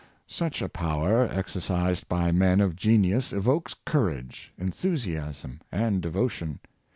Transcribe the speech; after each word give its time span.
*" 0.13 0.27
Such 0.27 0.63
a 0.63 0.67
power, 0.67 1.27
exercised 1.29 2.09
by 2.09 2.31
men 2.31 2.59
of 2.59 2.75
genius, 2.75 3.31
evokes 3.31 3.75
courage, 3.85 4.51
enthusiasm, 4.57 5.61
and 5.71 6.01
devotion. 6.01 6.59